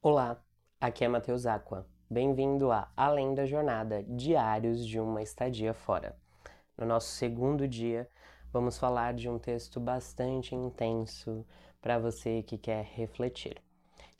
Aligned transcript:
Olá, 0.00 0.40
aqui 0.80 1.04
é 1.04 1.08
Matheus 1.08 1.44
Aqua. 1.44 1.84
Bem-vindo 2.08 2.70
a 2.70 2.88
Além 2.96 3.34
da 3.34 3.44
Jornada 3.44 4.04
Diários 4.04 4.86
de 4.86 5.00
uma 5.00 5.20
Estadia 5.20 5.74
Fora. 5.74 6.16
No 6.76 6.86
nosso 6.86 7.08
segundo 7.08 7.66
dia, 7.66 8.08
vamos 8.52 8.78
falar 8.78 9.12
de 9.12 9.28
um 9.28 9.40
texto 9.40 9.80
bastante 9.80 10.54
intenso 10.54 11.44
para 11.82 11.98
você 11.98 12.44
que 12.44 12.56
quer 12.56 12.84
refletir. 12.84 13.60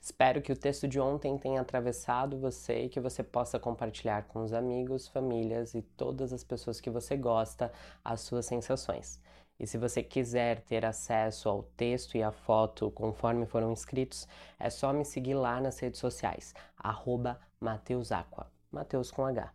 Espero 0.01 0.41
que 0.41 0.51
o 0.51 0.57
texto 0.57 0.85
de 0.85 0.99
ontem 0.99 1.37
tenha 1.37 1.61
atravessado 1.61 2.37
você 2.37 2.83
e 2.83 2.89
que 2.89 2.99
você 2.99 3.23
possa 3.23 3.57
compartilhar 3.57 4.23
com 4.27 4.43
os 4.43 4.51
amigos, 4.51 5.07
famílias 5.07 5.75
e 5.75 5.81
todas 5.81 6.33
as 6.33 6.43
pessoas 6.43 6.81
que 6.81 6.89
você 6.89 7.15
gosta 7.15 7.71
as 8.03 8.19
suas 8.19 8.45
sensações. 8.45 9.17
E 9.59 9.67
se 9.67 9.77
você 9.77 10.01
quiser 10.01 10.61
ter 10.61 10.85
acesso 10.85 11.49
ao 11.49 11.63
texto 11.63 12.15
e 12.15 12.23
à 12.23 12.31
foto 12.31 12.89
conforme 12.91 13.45
foram 13.45 13.73
escritos, 13.73 14.25
é 14.57 14.69
só 14.69 14.93
me 14.93 15.03
seguir 15.03 15.33
lá 15.33 15.59
nas 15.59 15.77
redes 15.79 15.99
sociais, 15.99 16.53
arroba 16.77 17.37
Mateusaqua, 17.59 18.49
Mateus 18.71 19.11
com 19.11 19.25
H. 19.25 19.53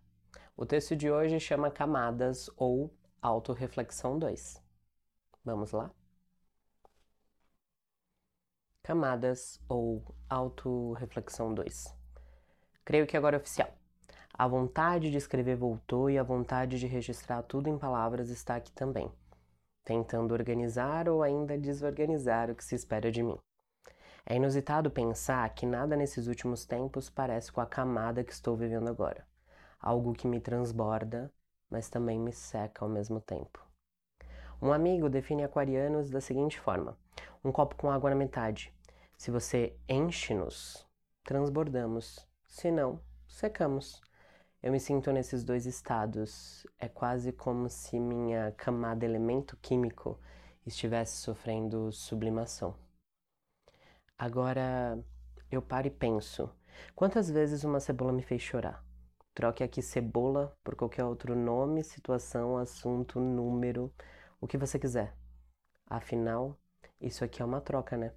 O 0.55 0.67
texto 0.67 0.95
de 0.95 1.11
hoje 1.11 1.41
chama 1.41 1.71
Camadas 1.71 2.51
ou 2.57 2.93
Autoreflexão 3.23 4.19
2. 4.19 4.63
Vamos 5.43 5.73
lá? 5.73 5.91
Camadas 8.83 9.59
ou 9.67 10.05
Autoreflexão 10.29 11.55
2. 11.55 11.97
Creio 12.85 13.07
que 13.07 13.17
agora 13.17 13.37
é 13.37 13.41
oficial. 13.41 13.73
A 14.35 14.47
vontade 14.47 15.11
de 15.11 15.17
escrever 15.17 15.57
voltou 15.57 16.11
e 16.11 16.19
a 16.19 16.23
vontade 16.23 16.79
de 16.79 16.87
registrar 16.87 17.43
tudo 17.43 17.71
em 17.71 17.79
palavras 17.79 18.29
está 18.29 18.57
aqui 18.57 18.73
também 18.73 19.11
tentando 19.85 20.33
organizar 20.33 21.09
ou 21.09 21.23
ainda 21.23 21.59
desorganizar 21.59 22.51
o 22.51 22.55
que 22.55 22.65
se 22.65 22.75
espera 22.75 23.11
de 23.13 23.23
mim. 23.23 23.39
É 24.27 24.37
inusitado 24.37 24.91
pensar 24.91 25.49
que 25.55 25.67
nada 25.67 25.95
nesses 25.97 26.27
últimos 26.27 26.65
tempos 26.65 27.11
parece 27.11 27.53
com 27.53 27.61
a 27.61 27.67
camada 27.67 28.25
que 28.25 28.33
estou 28.33 28.57
vivendo 28.57 28.89
agora. 28.89 29.27
Algo 29.79 30.15
que 30.15 30.27
me 30.27 30.41
transborda, 30.41 31.31
mas 31.69 31.91
também 31.91 32.19
me 32.19 32.33
seca 32.33 32.85
ao 32.85 32.89
mesmo 32.89 33.21
tempo. 33.21 33.63
Um 34.63 34.73
amigo 34.73 35.11
define 35.11 35.45
aquarianos 35.45 36.09
da 36.09 36.23
seguinte 36.23 36.59
forma: 36.59 36.97
um 37.45 37.53
copo 37.53 37.77
com 37.77 37.91
água 37.91 38.09
na 38.09 38.17
metade. 38.17 38.73
Se 39.19 39.31
você 39.31 39.77
enche-nos, 39.87 40.87
transbordamos. 41.23 42.27
Se 42.47 42.71
não, 42.71 42.99
secamos. 43.29 44.01
Eu 44.65 44.73
me 44.73 44.81
sinto 44.81 45.13
nesses 45.13 45.45
dois 45.45 45.67
estados. 45.67 46.67
É 46.79 46.89
quase 46.89 47.31
como 47.33 47.69
se 47.69 48.01
minha 48.01 48.51
camada 48.53 49.05
elemento 49.05 49.59
químico 49.59 50.19
estivesse 50.65 51.19
sofrendo 51.19 51.93
sublimação. 51.93 52.75
Agora 54.17 54.99
eu 55.51 55.61
paro 55.61 55.89
e 55.89 55.91
penso: 55.91 56.49
quantas 56.95 57.29
vezes 57.29 57.63
uma 57.63 57.79
cebola 57.79 58.11
me 58.11 58.23
fez 58.23 58.41
chorar? 58.41 58.83
Troque 59.35 59.63
aqui 59.63 59.83
cebola 59.83 60.57
por 60.65 60.75
qualquer 60.75 61.05
outro 61.05 61.37
nome, 61.37 61.85
situação, 61.85 62.57
assunto, 62.57 63.21
número, 63.21 63.93
o 64.41 64.47
que 64.47 64.57
você 64.57 64.79
quiser. 64.79 65.15
Afinal, 65.87 66.59
isso 66.99 67.23
aqui 67.23 67.43
é 67.43 67.45
uma 67.45 67.61
troca, 67.61 67.99
né? 67.99 68.15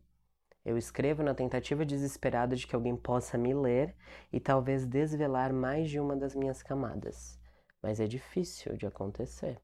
Eu 0.67 0.77
escrevo 0.77 1.23
na 1.23 1.33
tentativa 1.33 1.85
desesperada 1.85 2.53
de 2.53 2.67
que 2.67 2.75
alguém 2.75 2.93
possa 2.93 3.37
me 3.37 3.53
ler 3.53 3.95
e 4.33 4.37
talvez 4.37 4.85
desvelar 4.85 5.53
mais 5.53 5.89
de 5.89 5.97
uma 5.97 6.13
das 6.13 6.35
minhas 6.35 6.61
camadas. 6.61 7.39
Mas 7.81 8.01
é 8.01 8.05
difícil 8.05 8.75
de 8.75 8.85
acontecer, 8.85 9.61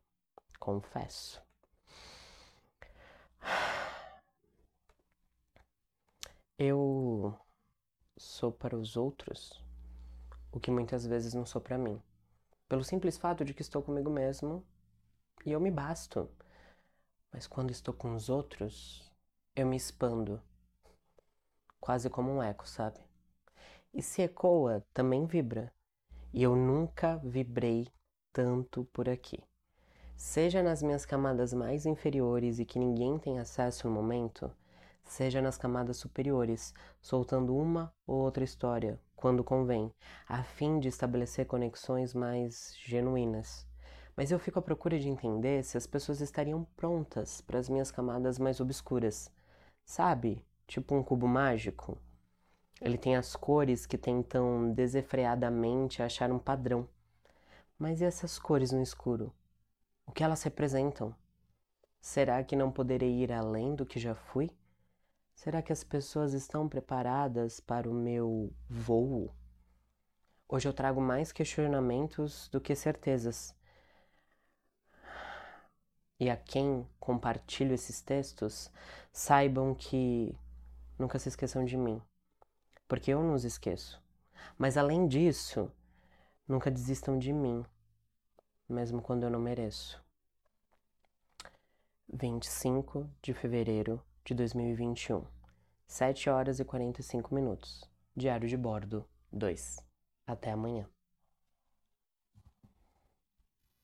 confesso. 0.58 1.44
Eu 6.58 7.38
sou 8.16 8.54
para 8.54 8.78
os 8.78 8.96
outros 8.96 9.62
o 10.54 10.60
que 10.60 10.72
muitas 10.72 11.06
vezes 11.06 11.34
não 11.34 11.46
sou 11.46 11.60
para 11.60 11.78
mim. 11.78 12.02
Pelo 12.70 12.82
simples 12.82 13.18
fato 13.18 13.44
de 13.44 13.54
que 13.54 13.62
estou 13.62 13.84
comigo 13.84 14.10
mesmo 14.10 14.66
e 15.46 15.52
eu 15.52 15.60
me 15.60 15.70
basto. 15.70 16.32
Mas 17.30 17.46
quando 17.46 17.72
estou 17.72 17.94
com 17.94 18.16
os 18.16 18.30
outros, 18.30 19.12
eu 19.54 19.68
me 19.68 19.76
expando 19.76 20.42
quase 21.84 22.10
como 22.10 22.32
um 22.32 22.42
eco, 22.42 22.66
sabe? 22.66 22.98
E 23.94 24.02
se 24.02 24.22
ecoa, 24.22 24.86
também 24.94 25.26
vibra. 25.26 25.70
E 26.34 26.42
eu 26.42 26.56
nunca 26.56 27.18
vibrei 27.18 27.90
tanto 28.32 28.86
por 28.94 29.10
aqui. 29.10 29.44
Seja 30.16 30.64
nas 30.64 30.82
minhas 30.82 31.06
camadas 31.06 31.54
mais 31.54 31.86
inferiores 31.86 32.58
e 32.58 32.64
que 32.64 32.80
ninguém 32.80 33.20
tem 33.20 33.38
acesso 33.38 33.86
no 33.90 33.94
momento, 33.94 34.50
seja 35.04 35.42
nas 35.42 35.58
camadas 35.58 35.98
superiores, 35.98 36.74
soltando 37.02 37.54
uma 37.54 37.94
ou 38.08 38.16
outra 38.16 38.46
história, 38.46 38.98
quando 39.14 39.44
convém, 39.44 39.94
a 40.26 40.42
fim 40.42 40.80
de 40.80 40.88
estabelecer 40.88 41.48
conexões 41.48 42.14
mais 42.14 42.78
genuínas. 42.86 43.68
Mas 44.16 44.32
eu 44.32 44.40
fico 44.40 44.58
à 44.58 44.62
procura 44.62 44.98
de 44.98 45.10
entender 45.10 45.66
se 45.66 45.78
as 45.78 45.86
pessoas 45.86 46.22
estariam 46.22 46.64
prontas 46.78 47.42
para 47.42 47.60
as 47.60 47.68
minhas 47.68 47.92
camadas 47.92 48.40
mais 48.40 48.62
obscuras. 48.62 49.30
Sabe? 49.84 50.42
Tipo 50.68 50.96
um 50.96 51.04
cubo 51.04 51.28
mágico. 51.28 51.98
Ele 52.82 52.98
tem 52.98 53.16
as 53.16 53.36
cores 53.36 53.86
que 53.86 53.98
tentam 53.98 54.74
desenfreadamente 54.74 56.02
achar 56.04 56.32
um 56.32 56.40
padrão. 56.40 56.88
Mas 57.78 58.02
e 58.02 58.06
essas 58.06 58.38
cores 58.38 58.72
no 58.72 58.82
escuro? 58.82 59.34
O 60.06 60.12
que 60.12 60.24
elas 60.24 60.44
representam? 60.44 61.16
Será 62.02 62.44
que 62.44 62.56
não 62.56 62.72
poderei 62.72 63.22
ir 63.24 63.32
além 63.32 63.76
do 63.76 63.86
que 63.86 64.00
já 64.00 64.14
fui? 64.14 64.52
Será 65.34 65.62
que 65.62 65.72
as 65.72 65.84
pessoas 65.84 66.34
estão 66.34 66.68
preparadas 66.68 67.60
para 67.60 67.90
o 67.90 67.94
meu 67.94 68.54
voo? 68.70 69.34
Hoje 70.48 70.68
eu 70.68 70.74
trago 70.74 71.02
mais 71.02 71.32
questionamentos 71.32 72.48
do 72.50 72.62
que 72.62 72.76
certezas. 72.76 73.56
E 76.20 76.30
a 76.30 76.38
quem 76.38 76.88
compartilho 77.00 77.74
esses 77.74 78.02
textos, 78.02 78.70
saibam 79.12 79.74
que 79.74 80.38
Nunca 81.04 81.20
se 81.20 81.28
esqueçam 81.28 81.66
de 81.66 81.76
mim, 81.76 82.02
porque 82.88 83.12
eu 83.12 83.22
não 83.22 83.34
os 83.34 83.44
esqueço. 83.44 84.02
Mas 84.58 84.78
além 84.78 85.06
disso, 85.06 85.70
nunca 86.48 86.72
desistam 86.72 87.20
de 87.20 87.34
mim, 87.34 87.66
mesmo 88.70 89.02
quando 89.02 89.24
eu 89.24 89.30
não 89.30 89.38
mereço. 89.38 90.02
25 92.08 93.10
de 93.22 93.34
fevereiro 93.34 94.02
de 94.24 94.34
2021, 94.34 95.26
7 95.86 96.30
horas 96.30 96.62
e 96.62 96.64
45 96.64 97.36
minutos. 97.36 97.84
Diário 98.16 98.48
de 98.48 98.56
bordo 98.56 99.06
2. 99.30 99.86
Até 100.26 100.52
amanhã. 100.52 100.93